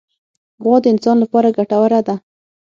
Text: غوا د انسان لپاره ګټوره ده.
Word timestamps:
غوا 0.63 0.77
د 0.81 0.85
انسان 0.93 1.17
لپاره 1.23 1.55
ګټوره 1.57 1.99
ده. 2.07 2.15